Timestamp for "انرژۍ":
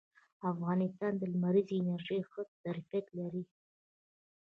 1.81-2.19